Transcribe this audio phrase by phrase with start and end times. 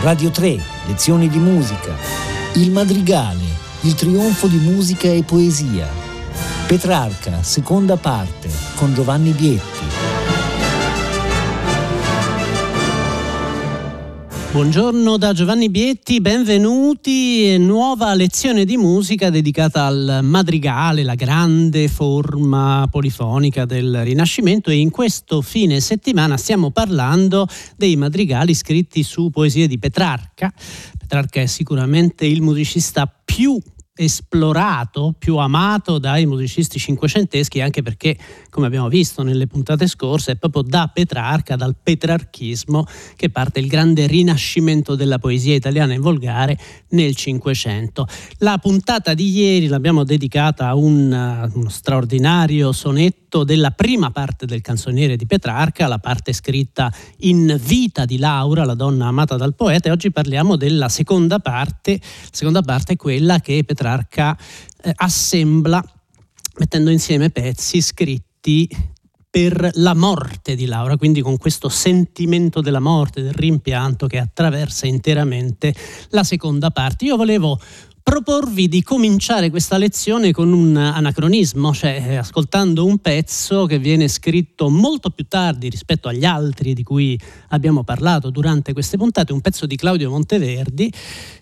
[0.00, 1.92] Radio 3, lezioni di musica.
[2.54, 3.42] Il Madrigale,
[3.80, 5.88] il trionfo di musica e poesia.
[6.68, 9.97] Petrarca, seconda parte, con Giovanni Bietti.
[14.50, 17.58] Buongiorno da Giovanni Bietti, benvenuti.
[17.58, 24.88] Nuova lezione di musica dedicata al madrigale, la grande forma polifonica del Rinascimento e in
[24.88, 27.46] questo fine settimana stiamo parlando
[27.76, 30.50] dei madrigali scritti su poesie di Petrarca.
[30.96, 33.60] Petrarca è sicuramente il musicista più
[33.98, 38.16] esplorato, più amato dai musicisti cinquecenteschi, anche perché,
[38.48, 43.66] come abbiamo visto nelle puntate scorse, è proprio da Petrarca, dal petrarchismo, che parte il
[43.66, 46.56] grande rinascimento della poesia italiana in volgare
[46.90, 48.06] nel Cinquecento.
[48.38, 54.60] La puntata di ieri l'abbiamo dedicata a un, uno straordinario sonetto della prima parte del
[54.60, 59.88] canzoniere di Petrarca, la parte scritta in vita di Laura, la donna amata dal poeta,
[59.88, 61.98] e oggi parliamo della seconda parte.
[62.00, 64.36] La seconda parte è quella che Petrarca Petrarca
[64.82, 65.82] eh, assembla
[66.58, 68.68] mettendo insieme pezzi scritti
[69.30, 74.86] per la morte di Laura, quindi con questo sentimento della morte, del rimpianto che attraversa
[74.86, 75.74] interamente
[76.10, 77.04] la seconda parte.
[77.04, 77.58] Io volevo
[78.02, 84.08] proporvi di cominciare questa lezione con un anacronismo, cioè eh, ascoltando un pezzo che viene
[84.08, 89.42] scritto molto più tardi rispetto agli altri di cui abbiamo parlato durante queste puntate, un
[89.42, 90.90] pezzo di Claudio Monteverdi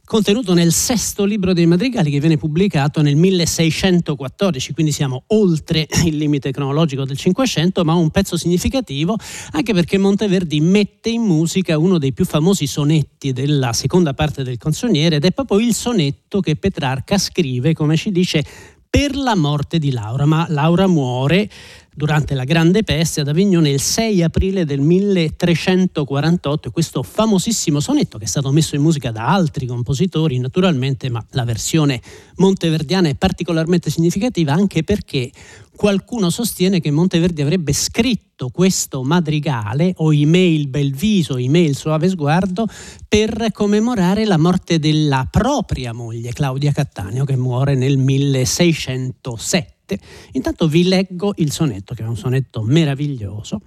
[0.07, 6.17] contenuto nel sesto libro dei madrigali che viene pubblicato nel 1614, quindi siamo oltre il
[6.17, 9.17] limite cronologico del Cinquecento, ma un pezzo significativo
[9.51, 14.59] anche perché Monteverdi mette in musica uno dei più famosi sonetti della seconda parte del
[14.59, 18.45] canzoniere ed è proprio il sonetto che Petrarca scrive, come ci dice,
[18.89, 21.51] per la morte di Laura, ma Laura muore
[21.97, 28.25] durante la Grande Peste ad Avignone il 6 aprile del 1348 questo famosissimo sonetto che
[28.25, 32.03] è stato messo in musica da altri compositori naturalmente, ma la versione
[32.37, 35.33] monteverdiana è particolarmente significativa anche perché
[35.75, 42.67] qualcuno sostiene che Monteverdi avrebbe scritto questo madrigale o email bel viso, email suave sguardo
[43.09, 49.99] per commemorare la morte della propria moglie Claudia Cattaneo che muore nel 1607 7.
[50.33, 53.61] Intanto vi leggo il sonetto, che è un sonetto meraviglioso.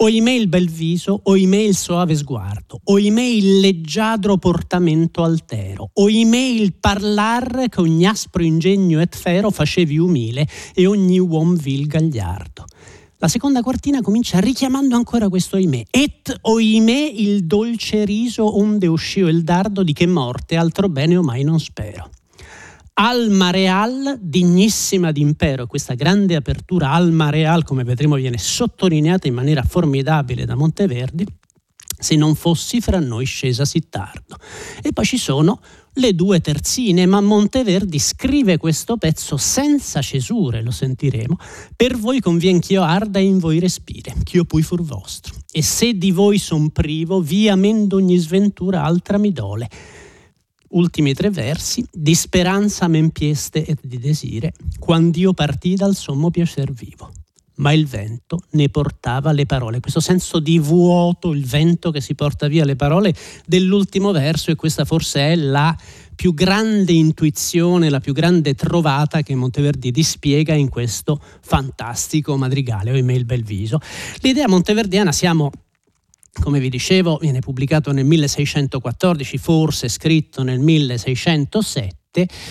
[0.00, 6.74] Oimè il bel viso, oimè il soave sguardo, oimè il leggiadro portamento altero, oimè il
[6.74, 12.64] parlar che ogni aspro ingegno et fero facevi umile e ogni uom vil gagliardo.
[13.16, 15.86] La seconda quartina comincia richiamando ancora questo oimè.
[15.90, 21.22] Et oimè il dolce riso onde uscì il dardo di che morte altro bene o
[21.22, 22.08] mai non spero.
[23.00, 25.68] Alma Real, dignissima d'impero.
[25.68, 31.24] Questa grande apertura Alma Real, come vedremo, viene sottolineata in maniera formidabile da Monteverdi.
[31.96, 34.36] Se non fossi fra noi scesa sì tardo.
[34.82, 35.60] E poi ci sono
[35.92, 41.36] le due terzine, ma Monteverdi scrive questo pezzo senza cesure, lo sentiremo.
[41.76, 45.36] Per voi convien ch'io arda e in voi respire, ch'io pui fur vostro.
[45.52, 49.68] E se di voi son privo, via mendo ogni sventura altra mi dole
[50.70, 56.72] ultimi tre versi, di speranza m'empieste et di desire, quando io partì dal sommo piacer
[56.72, 57.10] vivo.
[57.56, 62.14] Ma il vento ne portava le parole, questo senso di vuoto, il vento che si
[62.14, 63.12] porta via le parole
[63.46, 65.76] dell'ultimo verso e questa forse è la
[66.14, 72.96] più grande intuizione, la più grande trovata che Monteverdi dispiega in questo fantastico madrigale, o
[72.96, 73.80] il bel viso.
[74.20, 75.50] L'idea monteverdiana siamo
[76.32, 81.97] come vi dicevo, viene pubblicato nel 1614, forse scritto nel 1607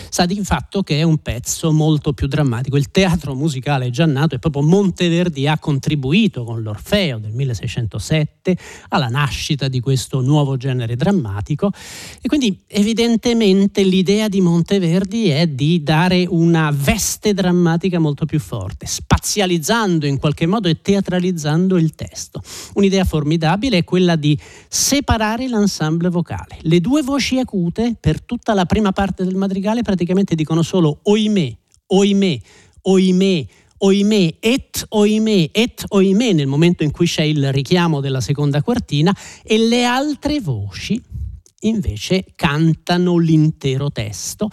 [0.10, 2.78] sa di fatto che è un pezzo molto più drammatico.
[2.78, 8.58] Il teatro musicale è già nato e proprio Monteverdi ha contribuito con l'Orfeo del 1607
[8.90, 11.72] alla nascita di questo nuovo genere drammatico
[12.22, 18.86] e quindi evidentemente l'idea di Monteverdi è di dare una veste drammatica molto più forte,
[18.86, 22.42] spazializzando in qualche modo e teatralizzando il testo.
[22.76, 24.38] Un'idea formidabile è quella di
[24.68, 26.58] separare l'ensemble vocale.
[26.62, 31.58] Le due voci acute per tutta la prima parte del madrigale praticamente dicono solo oimè,
[31.88, 32.40] oimè,
[32.82, 33.46] oimè,
[33.78, 39.16] oimè, et oimè, et oimè nel momento in cui c'è il richiamo della seconda quartina
[39.44, 41.02] e le altre voci
[41.62, 44.50] invece cantano l'intero testo.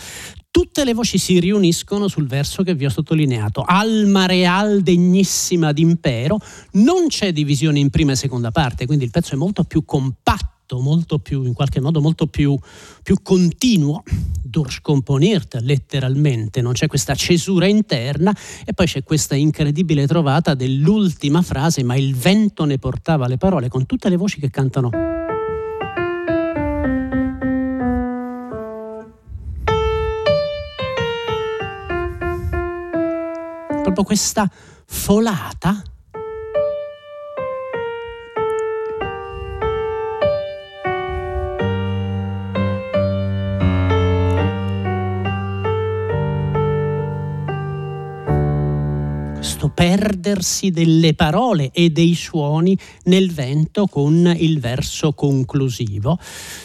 [0.50, 3.64] Tutte le voci si riuniscono sul verso che vi ho sottolineato.
[3.66, 6.38] Alma real degnissima d'impero.
[6.74, 10.53] Non c'è divisione in prima e seconda parte, quindi il pezzo è molto più compatto
[10.74, 12.58] stato molto più, in qualche modo molto più,
[13.02, 14.02] più continuo,
[14.42, 18.34] durchkomponiert letteralmente, non c'è questa cesura interna
[18.64, 23.68] e poi c'è questa incredibile trovata dell'ultima frase, ma il vento ne portava le parole
[23.68, 24.90] con tutte le voci che cantano.
[33.82, 34.50] proprio questa
[34.86, 35.82] folata
[49.74, 56.18] perdersi delle parole e dei suoni nel vento con il verso conclusivo.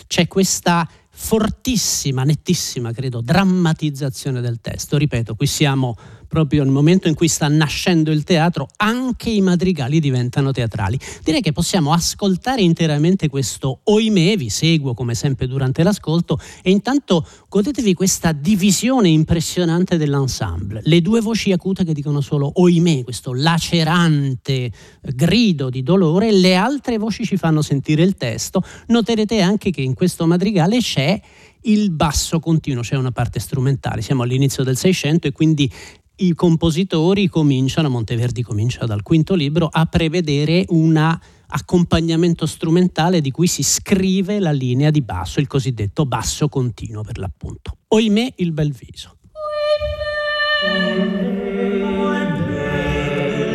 [0.07, 4.97] C'è questa fortissima, nettissima, credo, drammatizzazione del testo.
[4.97, 5.97] Ripeto, qui siamo
[6.29, 10.97] proprio nel momento in cui sta nascendo il teatro, anche i madrigali diventano teatrali.
[11.23, 17.27] Direi che possiamo ascoltare interamente questo oimè, vi seguo come sempre durante l'ascolto e intanto
[17.49, 20.81] godetevi questa divisione impressionante dell'ensemble.
[20.83, 24.71] Le due voci acute che dicono solo oimè, questo lacerante
[25.01, 28.61] grido di dolore, le altre voci ci fanno sentire il testo.
[28.87, 31.19] Noterete anche che in questo madrigale c'è
[31.63, 35.69] il basso continuo, c'è una parte strumentale, siamo all'inizio del Seicento e quindi
[36.19, 41.17] i compositori cominciano, Monteverdi comincia dal quinto libro, a prevedere un
[41.51, 47.17] accompagnamento strumentale di cui si scrive la linea di basso, il cosiddetto basso continuo per
[47.17, 47.77] l'appunto.
[47.89, 49.17] Oimè il bel viso.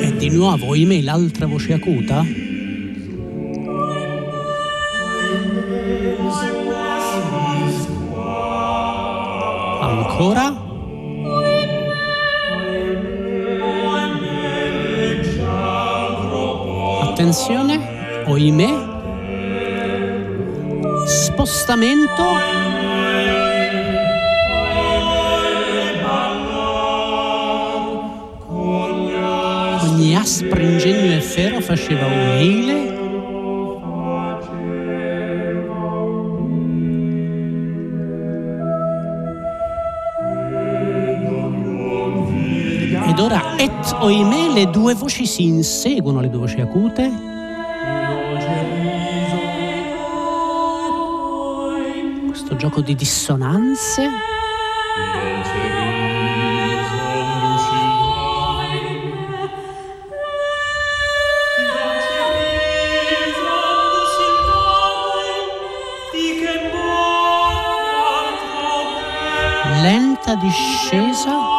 [0.00, 2.24] E di nuovo, oimè, l'altra voce acuta.
[9.80, 10.63] Ancora.
[17.34, 18.68] Attenzione, oimè,
[21.04, 22.22] spostamento.
[29.82, 32.82] Ogni aspro ingegno e ferro faceva umile.
[32.82, 32.93] Ed
[43.64, 47.10] et oimè le due voci si inseguono, le due voci acute.
[52.26, 54.10] Questo gioco di dissonanze.
[69.80, 71.53] Lenta discesa.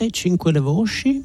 [0.00, 1.24] Tutte e cinque le voci?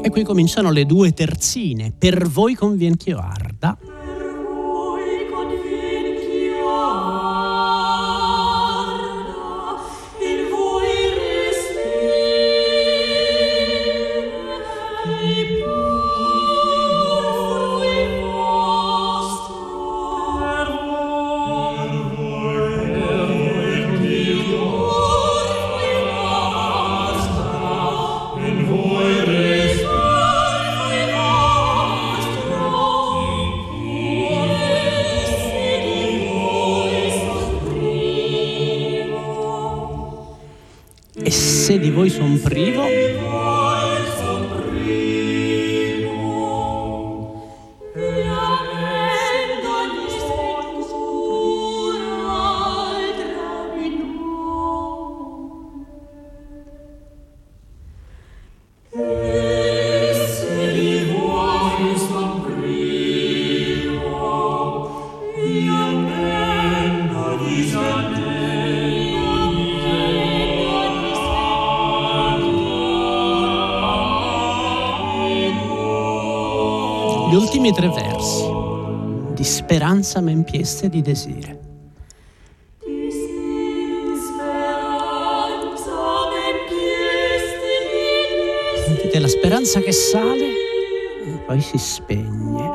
[0.00, 1.92] E qui cominciano le due terzine.
[1.96, 3.14] Per voi convien che
[77.78, 78.42] tre versi
[79.34, 81.60] di speranza men pieste di desire.
[88.84, 90.48] Sentite la speranza che sale
[91.24, 92.67] e poi si spegne.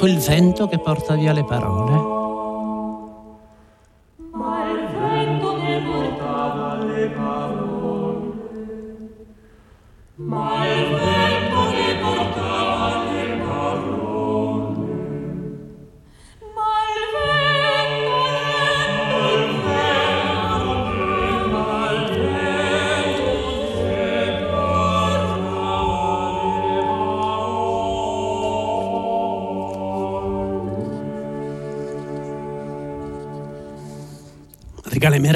[0.00, 2.09] Ecco il vento che porta via le parole.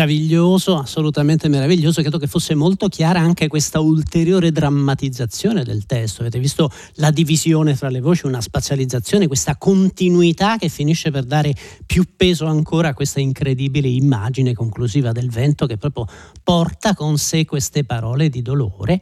[0.04, 2.02] Meraviglioso, assolutamente meraviglioso.
[2.02, 6.20] Credo che fosse molto chiara anche questa ulteriore drammatizzazione del testo.
[6.20, 11.54] Avete visto la divisione tra le voci, una spazializzazione, questa continuità che finisce per dare
[11.87, 16.06] più peso ancora a questa incredibile immagine conclusiva del vento che proprio
[16.42, 19.00] porta con sé queste parole di dolore.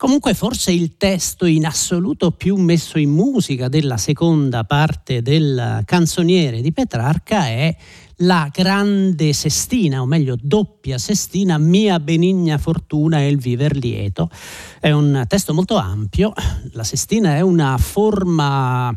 [0.00, 6.62] Comunque forse il testo in assoluto più messo in musica della seconda parte del canzoniere
[6.62, 7.76] di Petrarca è
[8.22, 14.30] la grande sestina, o meglio doppia sestina, Mia benigna fortuna e il viver lieto.
[14.80, 16.32] È un testo molto ampio,
[16.72, 18.96] la sestina è una forma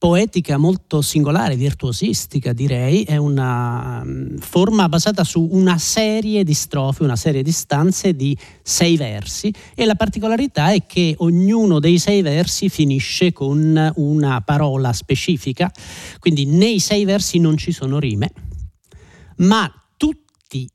[0.00, 7.02] poetica molto singolare, virtuosistica direi, è una mm, forma basata su una serie di strofe,
[7.02, 12.22] una serie di stanze di sei versi e la particolarità è che ognuno dei sei
[12.22, 15.70] versi finisce con una parola specifica,
[16.18, 18.32] quindi nei sei versi non ci sono rime
[19.36, 19.70] ma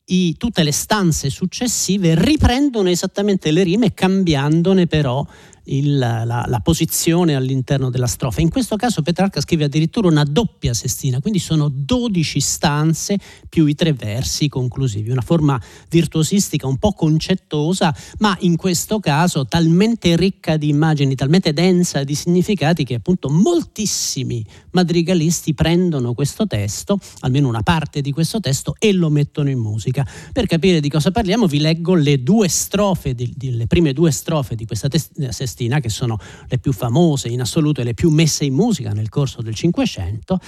[0.05, 5.25] i, tutte le stanze successive riprendono esattamente le rime cambiandone però
[5.65, 8.41] il, la, la, posizione all'interno della strofa.
[8.41, 13.17] In questo caso Petrarca scrive addirittura una doppia sestina, quindi sono 12 stanze
[13.49, 19.45] più i tre versi conclusivi, una forma virtuosistica un po' concettosa, ma in questo caso
[19.45, 26.99] talmente ricca di immagini, talmente densa di significati che appunto moltissimi madrigalisti prendono questo testo,
[27.19, 30.05] almeno una parte di questo testo, e lo mettono in musica.
[30.31, 34.11] Per capire di cosa parliamo vi leggo le due strofe, di, di, le prime due
[34.11, 38.09] strofe di questa sestina Celestina, che sono le più famose in assoluto e le più
[38.09, 40.39] messe in musica nel corso del Cinquecento,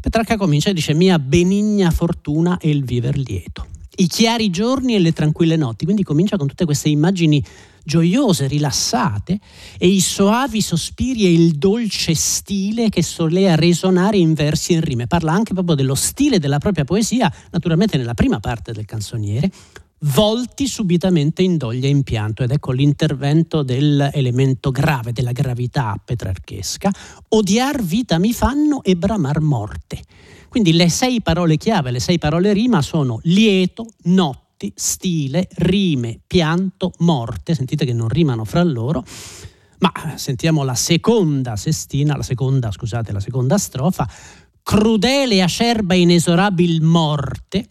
[0.00, 3.66] Petrarca comincia e dice mia benigna fortuna e il viver lieto.
[3.96, 7.42] I chiari giorni e le tranquille notti, quindi comincia con tutte queste immagini
[7.82, 9.38] gioiose, rilassate,
[9.78, 14.82] e i soavi sospiri e il dolce stile che solea resonare in versi e in
[14.82, 15.06] rime.
[15.06, 19.50] Parla anche proprio dello stile della propria poesia, naturalmente nella prima parte del canzoniere,
[20.00, 22.42] volti subitamente in doglia e in pianto.
[22.42, 26.90] Ed ecco l'intervento dell'elemento grave, della gravità petrarchesca,
[27.28, 30.02] odiar vita mi fanno e bramar morte.
[30.48, 36.92] Quindi le sei parole chiave, le sei parole rima sono lieto, notti, stile, rime, pianto,
[36.98, 39.04] morte, sentite che non rimano fra loro,
[39.78, 44.08] ma sentiamo la seconda sestina, la seconda, scusate, la seconda strofa,
[44.62, 47.68] crudele, acerba, inesorabil morte,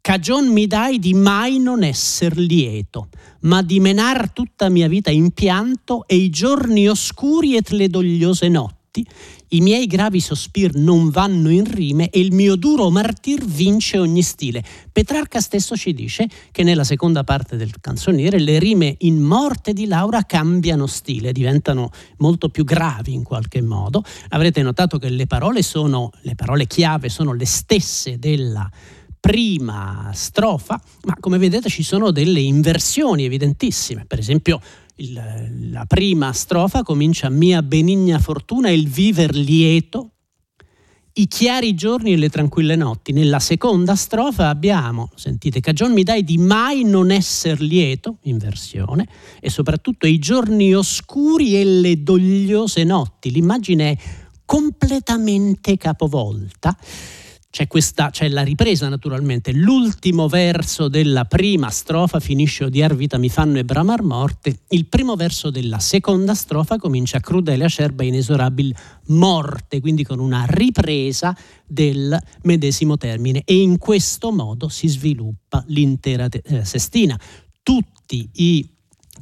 [0.00, 3.08] cagion mi dai di mai non esser lieto,
[3.40, 8.48] ma di menar tutta mia vita in pianto e i giorni oscuri et le dogliose
[8.48, 9.06] notti,
[9.52, 14.22] i miei gravi sospir non vanno in rime e il mio duro martir vince ogni
[14.22, 14.64] stile.
[14.92, 19.86] Petrarca stesso ci dice che nella seconda parte del canzoniere le rime in morte di
[19.86, 24.02] Laura cambiano stile, diventano molto più gravi in qualche modo.
[24.28, 28.68] Avrete notato che le parole sono, le parole chiave sono le stesse della
[29.20, 34.06] prima strofa, ma come vedete ci sono delle inversioni evidentissime.
[34.06, 34.60] Per esempio,
[34.96, 40.12] il, la prima strofa comincia mia benigna fortuna il viver lieto,
[41.14, 43.12] i chiari giorni e le tranquille notti.
[43.12, 49.06] Nella seconda strofa abbiamo, sentite, cagion mi dai di mai non esser lieto, inversione,
[49.38, 53.30] e soprattutto i giorni oscuri e le dogliose notti.
[53.30, 53.98] L'immagine è
[54.46, 56.76] completamente capovolta
[57.50, 63.28] c'è, questa, c'è la ripresa naturalmente, l'ultimo verso della prima strofa finisce odiar vita mi
[63.28, 68.74] fanno e bramar morte, il primo verso della seconda strofa comincia crudele acerba inesorabil
[69.08, 73.42] morte, quindi con una ripresa del medesimo termine.
[73.44, 77.18] E in questo modo si sviluppa l'intera eh, sestina.
[77.62, 78.78] Tutti i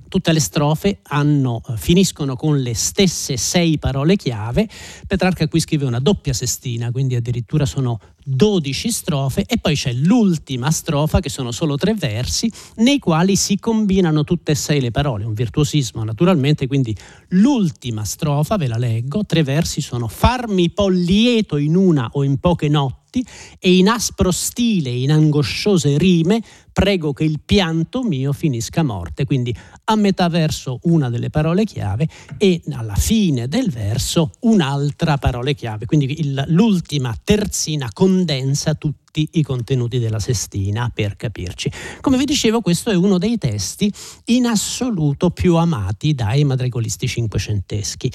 [0.08, 4.68] tutte le strofe hanno, eh, finiscono con le stesse sei parole chiave.
[5.06, 9.44] Petrarca qui scrive una doppia sestina, quindi addirittura sono 12 strofe.
[9.46, 14.52] E poi c'è l'ultima strofa che sono solo tre versi nei quali si combinano tutte
[14.52, 16.96] e sei le parole, un virtuosismo naturalmente, quindi
[17.28, 22.38] l'ultima strofa ve la leggo, tre versi sono farmi po' lieto in una o in
[22.38, 23.26] poche notti notti
[23.58, 29.24] e in aspro stile, in angosciose rime, prego che il pianto mio finisca a morte.
[29.24, 35.50] Quindi a metà verso una delle parole chiave e alla fine del verso un'altra parola
[35.52, 35.86] chiave.
[35.86, 41.70] Quindi il, l'ultima terzina condensa tutti i contenuti della sestina, per capirci.
[42.00, 43.92] Come vi dicevo, questo è uno dei testi
[44.26, 48.12] in assoluto più amati dai madrigolisti cinquecenteschi.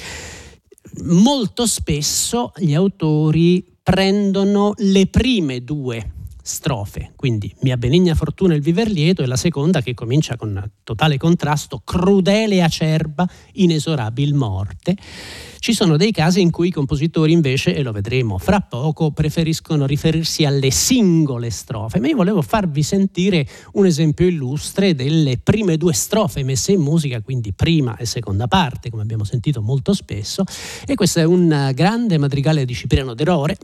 [1.05, 6.11] Molto spesso gli autori prendono le prime due
[6.45, 11.17] strofe, quindi Mia benigna fortuna il viver lieto e la seconda che comincia con totale
[11.17, 14.97] contrasto, crudele acerba, inesorabil morte.
[15.57, 19.85] Ci sono dei casi in cui i compositori invece, e lo vedremo fra poco, preferiscono
[19.85, 25.93] riferirsi alle singole strofe, ma io volevo farvi sentire un esempio illustre delle prime due
[25.93, 30.43] strofe messe in musica, quindi prima e seconda parte, come abbiamo sentito molto spesso,
[30.85, 33.57] e questo è un grande madrigale di Cipriano De Rore,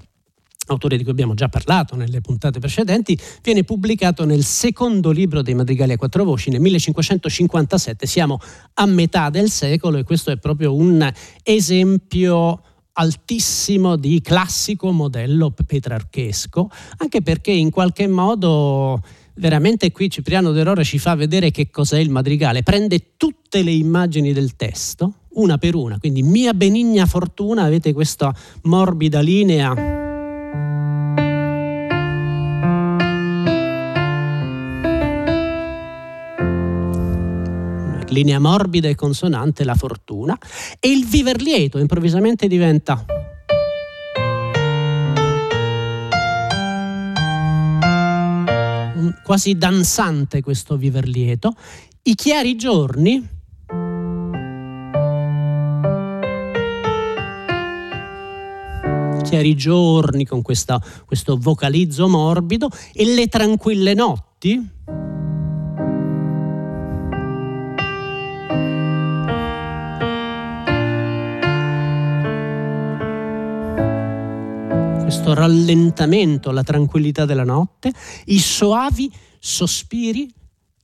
[0.73, 5.53] autore di cui abbiamo già parlato nelle puntate precedenti, viene pubblicato nel secondo libro dei
[5.53, 8.05] Madrigali a quattro voci nel 1557.
[8.05, 8.39] Siamo
[8.75, 11.11] a metà del secolo e questo è proprio un
[11.43, 12.61] esempio
[12.93, 19.01] altissimo di classico modello petrarchesco, anche perché in qualche modo
[19.35, 23.71] veramente qui Cipriano De Rore ci fa vedere che cos'è il madrigale, prende tutte le
[23.71, 30.07] immagini del testo, una per una, quindi mia benigna fortuna, avete questa morbida linea
[38.09, 40.37] linea morbida e consonante la fortuna
[40.79, 43.05] e il viver lieto improvvisamente diventa
[49.23, 51.53] quasi danzante questo viver lieto.
[52.03, 53.37] I chiari giorni
[59.29, 64.77] chiari giorni con questa, questo vocalizzo morbido e le tranquille notti
[75.29, 77.91] questo rallentamento, la tranquillità della notte,
[78.25, 80.31] i soavi sospiri,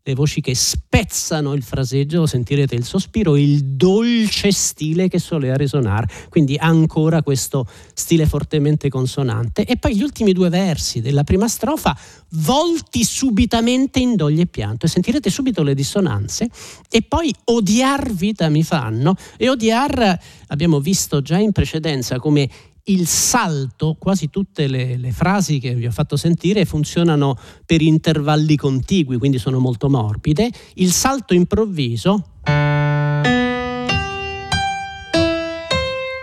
[0.07, 6.07] le voci che spezzano il fraseggio, sentirete il sospiro, il dolce stile che solea resonare,
[6.29, 9.65] quindi ancora questo stile fortemente consonante.
[9.65, 11.97] E poi gli ultimi due versi della prima strofa,
[12.33, 16.49] volti subitamente in doglie e pianto, e sentirete subito le dissonanze,
[16.87, 22.47] e poi odiar vita mi fanno, e odiar abbiamo visto già in precedenza come
[22.87, 28.55] il salto, quasi tutte le, le, frasi che vi ho fatto sentire funzionano per intervalli
[28.55, 30.51] contigui, quindi sono molto morbide.
[30.75, 32.23] Il salto improvviso,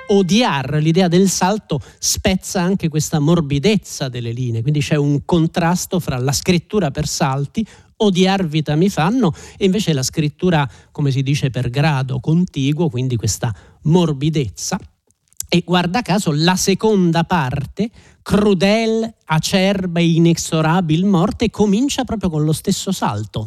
[0.09, 6.19] odiar, l'idea del salto spezza anche questa morbidezza delle linee, quindi c'è un contrasto fra
[6.19, 11.51] la scrittura per salti, odiar vita mi fanno, e invece la scrittura, come si dice,
[11.51, 14.79] per grado contiguo, quindi questa morbidezza.
[15.55, 17.91] E guarda caso la seconda parte,
[18.23, 23.45] crudel, acerba e inexorabil morte, comincia proprio con lo stesso salto.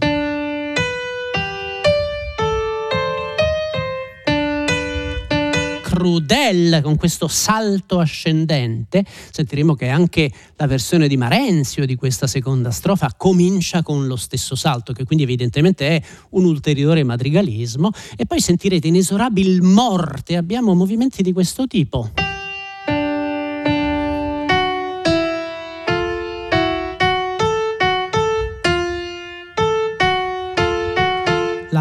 [5.95, 12.69] Crudel con questo salto ascendente, sentiremo che anche la versione di Marenzio di questa seconda
[12.69, 18.41] strofa comincia con lo stesso salto, che quindi evidentemente è un ulteriore madrigalismo, e poi
[18.41, 22.11] sentirete inesorabil morte, abbiamo movimenti di questo tipo.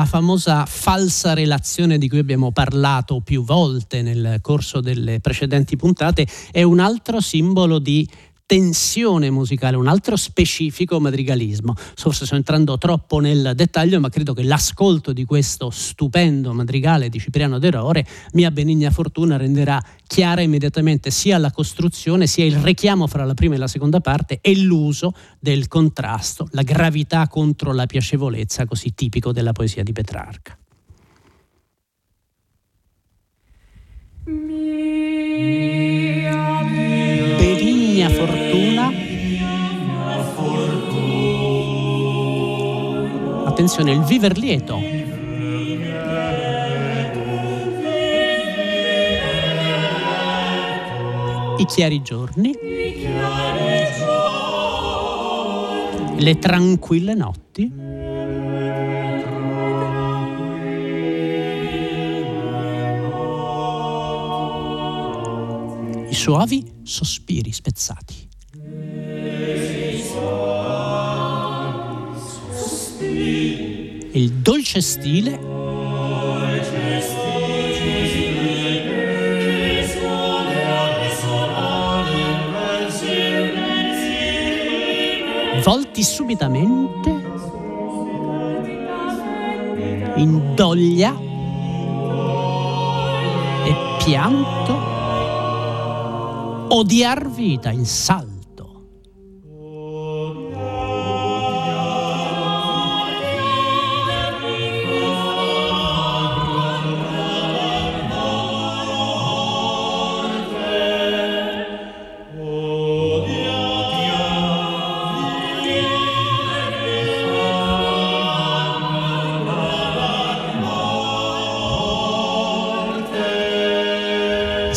[0.05, 6.62] Famosa falsa relazione di cui abbiamo parlato più volte nel corso delle precedenti puntate è
[6.62, 8.09] un altro simbolo di
[8.46, 11.74] tensione musicale, un altro specifico madrigalismo.
[11.74, 17.18] Forse sto entrando troppo nel dettaglio, ma credo che l'ascolto di questo stupendo madrigale di
[17.18, 23.07] Cipriano De Rore, mia benigna fortuna, renderà chiara immediatamente sia la costruzione, sia il richiamo
[23.07, 27.87] fra la prima e la seconda parte e l'uso del contrasto, la gravità contro la
[27.87, 30.59] piacevolezza, così tipico della poesia di Petrarca.
[38.05, 38.93] Benigna fortuna.
[43.47, 44.79] Attenzione, il viver lieto.
[51.57, 52.53] I chiari giorni.
[56.17, 57.73] Le tranquille notti.
[66.07, 68.29] i suavi sospiri spezzati.
[74.12, 75.53] Il dolce stile
[85.64, 87.11] volti subitamente
[90.16, 91.16] in doglia
[93.64, 94.84] e pianto
[96.68, 98.24] odiar vita in salto.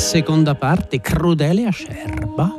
[0.08, 2.50] Seconda parte crudele acerba.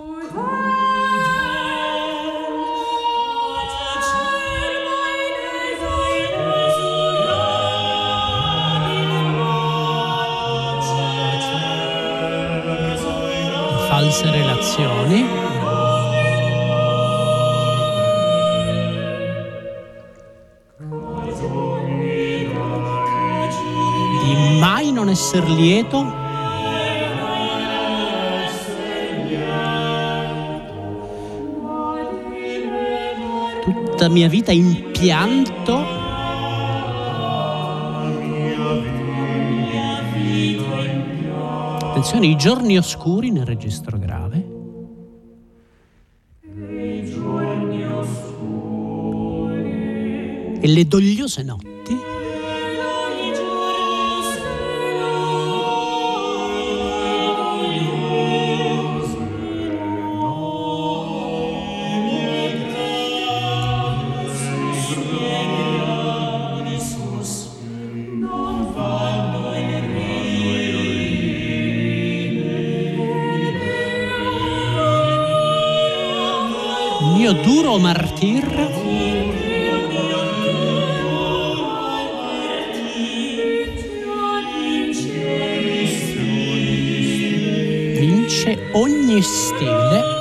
[13.89, 15.27] False relazioni.
[24.23, 26.28] Di mai non essere lieto
[33.99, 35.77] tutta mia vita in pianto.
[41.89, 44.47] Attenzione, i giorni oscuri nel registro grave.
[50.61, 51.97] E le dogliose notti.
[77.33, 78.45] Duro martir.
[87.99, 90.18] Vince ogni stile.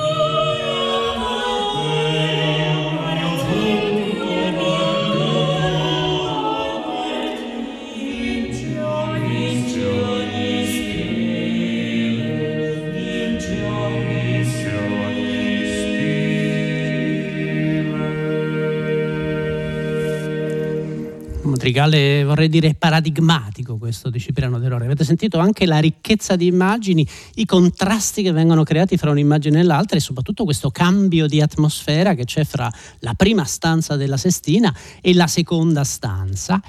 [21.58, 24.86] Madrigale vorrei dire paradigmatico questo di Cipriano De Rore.
[24.86, 29.64] Avete sentito anche la ricchezza di immagini, i contrasti che vengono creati fra un'immagine e
[29.64, 34.74] l'altra e soprattutto questo cambio di atmosfera che c'è fra la prima stanza della Sestina
[35.02, 36.62] e la seconda stanza.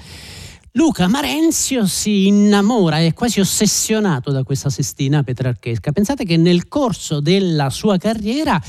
[0.71, 5.91] Luca Marenzio si innamora, è quasi ossessionato da questa Sestina petrarchesca.
[5.91, 8.59] Pensate che nel corso della sua carriera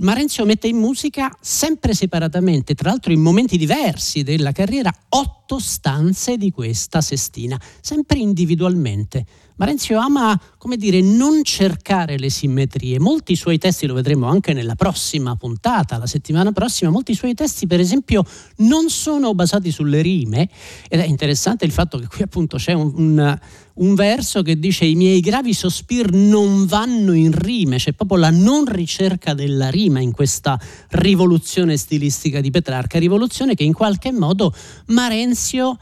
[0.00, 6.36] Marenzio mette in musica sempre separatamente, tra l'altro in momenti diversi della carriera, otto stanze
[6.36, 9.26] di questa sestina, sempre individualmente.
[9.58, 13.00] Marenzio ama, come dire, non cercare le simmetrie.
[13.00, 17.66] Molti suoi testi, lo vedremo anche nella prossima puntata, la settimana prossima, molti suoi testi,
[17.66, 18.24] per esempio,
[18.58, 20.48] non sono basati sulle rime.
[20.88, 23.38] Ed è interessante il fatto che qui appunto c'è un, un,
[23.74, 28.30] un verso che dice i miei gravi sospir non vanno in rime, c'è proprio la
[28.30, 30.56] non ricerca della rima in questa
[30.90, 34.54] rivoluzione stilistica di Petrarca, rivoluzione che in qualche modo
[34.86, 35.78] Marenzio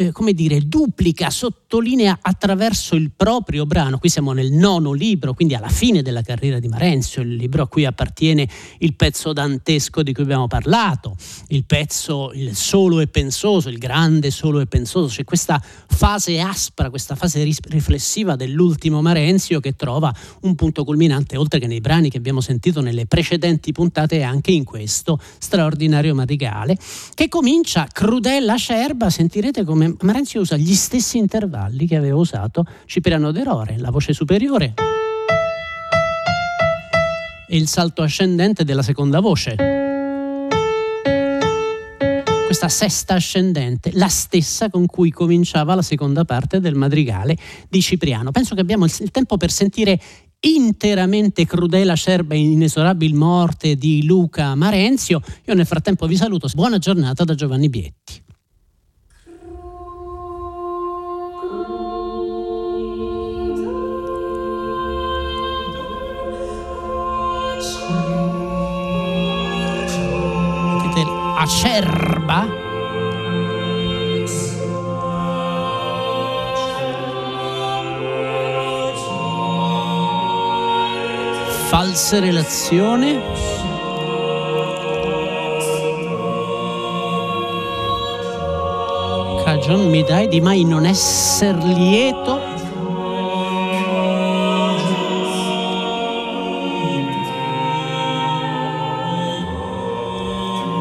[0.00, 3.98] eh, come dire, duplica, sottolinea attraverso il proprio brano.
[3.98, 7.68] Qui siamo nel nono libro, quindi alla fine della carriera di Marenzio, il libro a
[7.68, 11.16] cui appartiene il pezzo dantesco di cui abbiamo parlato,
[11.48, 15.14] il pezzo il solo e pensoso, il grande solo e pensoso.
[15.14, 21.60] C'è questa fase aspra, questa fase riflessiva dell'ultimo Marenzio che trova un punto culminante, oltre
[21.60, 26.78] che nei brani che abbiamo sentito nelle precedenti puntate anche in questo straordinario madrigale,
[27.12, 33.32] che comincia crudella acerba, sentirete come Marenzio usa gli stessi intervalli che aveva usato Cipriano
[33.32, 34.74] De Rore, la voce superiore
[37.48, 39.56] e il salto ascendente della seconda voce.
[42.46, 47.36] Questa sesta ascendente, la stessa con cui cominciava la seconda parte del madrigale
[47.68, 48.30] di Cipriano.
[48.32, 50.00] Penso che abbiamo il tempo per sentire
[50.40, 55.20] interamente crudele, acerba e inesorabile morte di Luca Marenzio.
[55.46, 56.48] Io nel frattempo vi saluto.
[56.54, 58.29] Buona giornata da Giovanni Bietti.
[71.60, 72.46] acerba?
[81.68, 83.20] False relazioni?
[89.44, 92.39] Cagion mi dai di mai non esser lieto?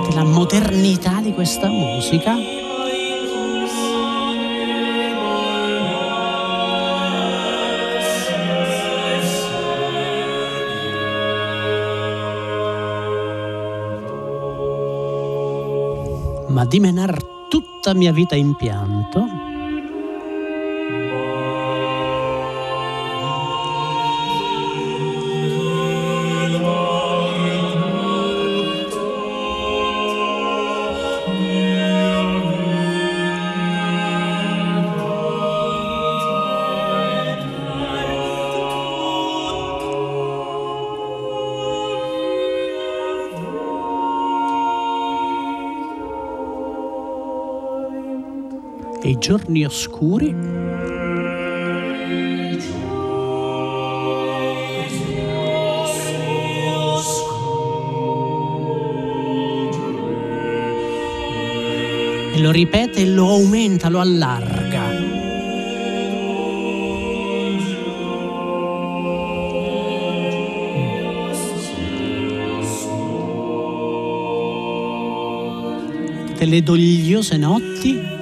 [0.10, 2.58] Della modernità di questa musica.
[16.50, 19.38] ma di menar tutta mia vita in pianto.
[49.20, 50.30] Giorni oscuri
[62.34, 64.88] e lo ripete e lo aumenta, lo allarga.
[76.38, 78.19] Delle dogliose notti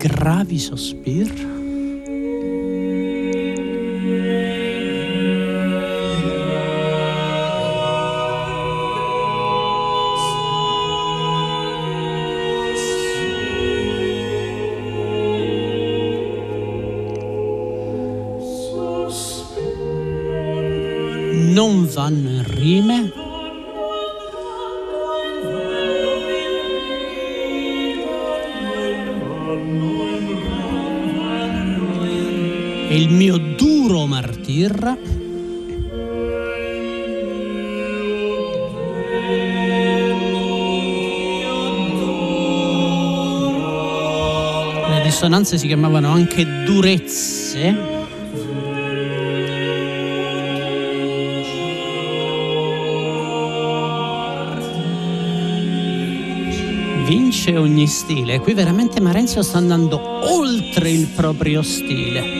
[0.00, 1.28] gravi sospir.
[21.52, 23.19] Non vanno in rime
[34.50, 34.98] martir
[44.88, 47.98] le dissonanze si chiamavano anche durezze
[57.06, 58.38] vince ogni stile.
[58.38, 60.00] Qui veramente Marenzio sta andando
[60.32, 62.39] oltre il proprio stile.